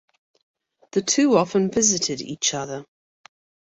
[0.93, 2.85] The two often visited each other.